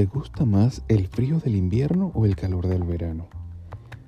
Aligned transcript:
¿Te 0.00 0.06
gusta 0.06 0.46
más 0.46 0.82
el 0.88 1.08
frío 1.08 1.40
del 1.40 1.56
invierno 1.56 2.10
o 2.14 2.24
el 2.24 2.34
calor 2.34 2.66
del 2.66 2.84
verano? 2.84 3.28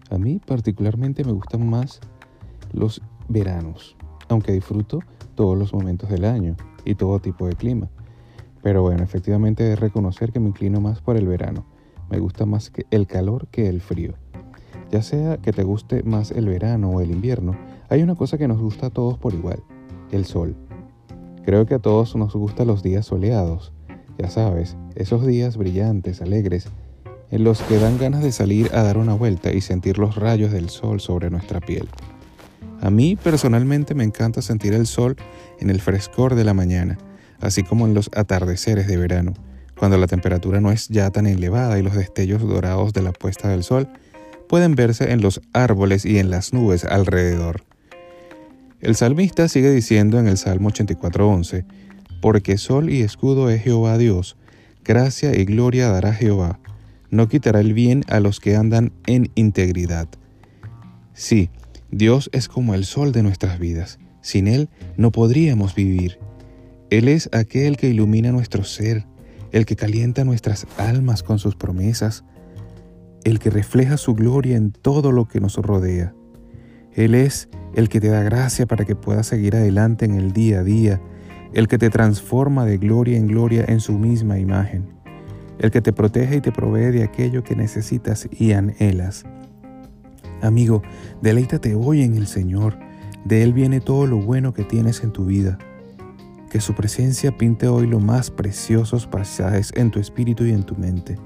A 0.09 0.17
mí 0.17 0.41
particularmente 0.43 1.23
me 1.23 1.33
gustan 1.33 1.69
más 1.69 2.01
los 2.73 3.03
veranos, 3.29 3.95
aunque 4.31 4.53
disfruto 4.53 5.01
todos 5.35 5.59
los 5.59 5.75
momentos 5.75 6.09
del 6.09 6.25
año 6.25 6.57
y 6.87 6.95
todo 6.95 7.21
tipo 7.21 7.47
de 7.47 7.57
clima. 7.57 7.91
Pero 8.63 8.81
bueno, 8.81 9.03
efectivamente 9.03 9.65
de 9.65 9.77
reconocer 9.77 10.33
que 10.33 10.41
me 10.41 10.49
inclino 10.49 10.81
más 10.81 11.03
por 11.03 11.19
el 11.19 11.27
verano. 11.27 11.67
Me 12.09 12.21
gusta 12.21 12.47
más 12.47 12.73
el 12.91 13.07
calor 13.07 13.49
que 13.49 13.69
el 13.69 13.83
frío. 13.83 14.15
Ya 14.91 15.03
sea 15.03 15.37
que 15.37 15.53
te 15.53 15.63
guste 15.63 16.05
más 16.05 16.31
el 16.31 16.47
verano 16.47 16.89
o 16.89 17.03
el 17.03 17.11
invierno, 17.11 17.55
hay 17.91 18.03
una 18.03 18.15
cosa 18.15 18.39
que 18.39 18.49
nos 18.49 18.59
gusta 18.59 18.87
a 18.87 18.91
todos 18.91 19.19
por 19.19 19.35
igual, 19.35 19.63
el 20.11 20.25
sol. 20.25 20.57
Creo 21.45 21.67
que 21.67 21.75
a 21.75 21.81
todos 21.81 22.17
nos 22.17 22.35
gustan 22.35 22.69
los 22.69 22.83
días 22.83 23.05
soleados, 23.05 23.75
ya 24.19 24.31
sabes, 24.31 24.77
esos 24.95 25.27
días 25.27 25.57
brillantes, 25.57 26.21
alegres, 26.21 26.67
en 27.31 27.45
los 27.45 27.63
que 27.63 27.79
dan 27.79 27.99
ganas 27.99 28.23
de 28.23 28.33
salir 28.33 28.71
a 28.75 28.83
dar 28.83 28.99
una 28.99 29.15
vuelta 29.15 29.53
y 29.53 29.61
sentir 29.61 29.99
los 29.99 30.17
rayos 30.17 30.53
del 30.53 30.69
sol 30.69 31.01
sobre 31.01 31.31
nuestra 31.31 31.61
piel. 31.61 31.89
A 32.81 32.91
mí 32.91 33.17
personalmente 33.17 33.95
me 33.95 34.05
encanta 34.05 34.43
sentir 34.43 34.75
el 34.75 34.87
sol 34.87 35.17
en 35.61 35.71
el 35.71 35.81
frescor 35.81 36.35
de 36.35 36.45
la 36.45 36.53
mañana, 36.53 36.99
así 37.41 37.63
como 37.63 37.87
en 37.87 37.95
los 37.95 38.11
atardeceres 38.15 38.87
de 38.87 38.97
verano, 38.97 39.35
cuando 39.79 39.97
la 39.99 40.07
temperatura 40.07 40.61
no 40.61 40.71
es 40.71 40.89
ya 40.89 41.11
tan 41.11 41.27
elevada 41.27 41.79
y 41.79 41.83
los 41.83 41.95
destellos 41.95 42.43
dorados 42.43 42.93
de 42.93 43.03
la 43.03 43.13
puesta 43.13 43.49
del 43.49 43.65
sol 43.65 43.89
pueden 44.49 44.75
verse 44.75 45.13
en 45.13 45.23
los 45.23 45.41
árboles 45.53 46.05
y 46.05 46.19
en 46.19 46.29
las 46.29 46.53
nubes 46.53 46.85
alrededor. 46.85 47.65
El 48.81 48.97
salmista 48.97 49.49
sigue 49.49 49.71
diciendo 49.71 50.19
en 50.19 50.27
el 50.27 50.37
Salmo 50.37 50.69
84:11, 50.71 51.65
porque 52.23 52.57
sol 52.57 52.89
y 52.89 53.03
escudo 53.03 53.51
es 53.51 53.63
Jehová 53.63 53.99
Dios, 53.99 54.37
gracia 54.85 55.35
y 55.35 55.45
gloria 55.45 55.89
dará 55.89 56.15
Jehová, 56.15 56.61
no 57.11 57.29
quitará 57.29 57.61
el 57.61 57.75
bien 57.75 58.05
a 58.09 58.21
los 58.21 58.39
que 58.39 58.55
andan 58.55 58.93
en 59.07 59.31
integridad. 59.35 60.09
Sí, 61.15 61.51
Dios 61.91 62.31
es 62.33 62.49
como 62.49 62.75
el 62.75 62.85
sol 62.85 63.11
de 63.11 63.25
nuestras 63.25 63.59
vidas, 63.59 63.99
sin 64.21 64.47
Él 64.47 64.71
no 64.97 65.11
podríamos 65.11 65.75
vivir. 65.75 66.21
Él 66.91 67.09
es 67.09 67.29
aquel 67.33 67.77
que 67.77 67.89
ilumina 67.89 68.31
nuestro 68.31 68.63
ser, 68.63 69.05
el 69.51 69.67
que 69.67 69.75
calienta 69.75 70.25
nuestras 70.25 70.69
almas 70.79 71.25
con 71.25 71.41
sus 71.41 71.57
promesas, 71.57 72.23
el 73.25 73.41
que 73.41 73.51
refleja 73.51 73.97
su 73.97 74.15
gloria 74.15 74.57
en 74.57 74.71
todo 74.71 75.11
lo 75.11 75.27
que 75.27 75.41
nos 75.41 75.57
rodea. 75.57 76.15
Él 76.95 77.17
es 77.17 77.49
el 77.75 77.89
que 77.89 78.01
te 78.01 78.09
da 78.09 78.23
gracia 78.23 78.67
para 78.67 78.85
que 78.85 78.95
puedas 78.95 79.27
seguir 79.27 79.57
adelante 79.57 80.05
en 80.05 80.15
el 80.15 80.33
día 80.33 80.61
a 80.61 80.63
día 80.63 81.01
el 81.55 81.69
que 81.69 81.79
te 81.79 81.91
transforma 81.91 82.65
de 82.65 82.79
gloria 82.79 83.19
en 83.19 83.27
gloria 83.27 83.65
en 83.69 83.81
su 83.81 83.99
misma 83.99 84.39
imagen, 84.39 84.87
el 85.59 85.71
que 85.71 85.83
te 85.83 85.93
protege 85.93 86.37
y 86.37 86.41
te 86.41 86.53
provee 86.53 86.91
de 86.91 87.05
aquello 87.05 87.45
que 87.45 87.55
necesitas 87.55 88.29
y 88.31 88.53
anhelas. 88.53 89.25
Amigo, 90.41 90.83
deleítate 91.21 91.75
hoy 91.75 92.03
en 92.03 92.17
el 92.17 92.27
Señor, 92.27 92.79
de 93.25 93.43
Él 93.43 93.53
viene 93.53 93.81
todo 93.81 94.07
lo 94.07 94.17
bueno 94.17 94.55
que 94.55 94.65
tienes 94.65 95.05
en 95.05 95.13
tu 95.13 95.27
vida. 95.27 95.59
Que 96.51 96.61
su 96.61 96.75
presencia 96.75 97.37
pinte 97.37 97.69
hoy 97.69 97.87
los 97.87 98.03
más 98.03 98.31
preciosos 98.31 99.07
pasajes 99.07 99.73
en 99.77 99.91
tu 99.91 100.01
espíritu 100.01 100.45
y 100.45 100.53
en 100.53 100.65
tu 100.65 100.75
mente, 100.75 101.17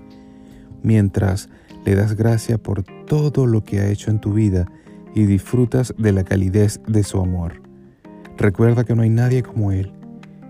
mientras 0.83 1.49
le 1.85 1.95
das 1.95 2.15
gracia 2.15 2.59
por 2.59 2.83
todo 2.83 3.47
lo 3.47 3.65
que 3.65 3.81
ha 3.81 3.89
hecho 3.89 4.11
en 4.11 4.21
tu 4.21 4.33
vida 4.33 4.67
y 5.15 5.25
disfrutas 5.25 5.95
de 5.97 6.13
la 6.13 6.25
calidez 6.25 6.81
de 6.87 7.03
su 7.03 7.21
amor. 7.21 7.63
Recuerda 8.37 8.85
que 8.85 8.95
no 8.95 9.03
hay 9.03 9.11
nadie 9.11 9.43
como 9.43 9.73
Él 9.73 9.96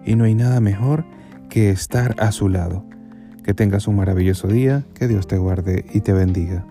y 0.07 0.17
no 0.17 0.25
hay 0.25 0.35
nada 0.35 0.61
mejor 0.61 1.05
que 1.51 1.71
estar 1.71 2.15
a 2.19 2.33
su 2.33 2.49
lado. 2.49 2.85
Que 3.43 3.55
tengas 3.55 3.87
un 3.87 3.97
maravilloso 3.97 4.49
día, 4.49 4.85
que 4.95 5.09
Dios 5.09 5.27
te 5.27 5.37
guarde 5.37 5.85
y 5.93 6.01
te 6.01 6.13
bendiga. 6.13 6.65